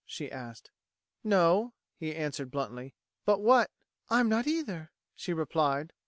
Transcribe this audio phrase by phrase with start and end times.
[0.07, 0.71] she asked.
[1.23, 2.95] "No," he answered bluntly.
[3.23, 3.69] "But what...?"
[4.09, 5.93] "I'm not either," she replied.